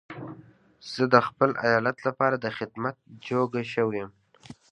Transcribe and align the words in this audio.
زه 0.91 1.03
د 1.13 1.15
خپل 1.27 1.49
ايالت 1.67 1.97
لپاره 2.07 2.35
د 2.39 2.45
خدمت 2.57 2.95
جوګه 3.27 3.61
شوی 3.73 3.97
يم. 4.01 4.09